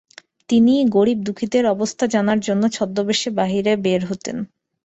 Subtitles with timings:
[0.49, 4.37] তিনি গরিব দুঃখীদের অবস্থা জানার জন্য ছন্দবেশে বাহিরে বের হতেন।